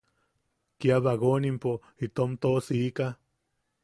Kia 0.79 0.95
bagonpo 1.07 1.73
itom 2.07 2.31
toʼosika. 2.41 3.07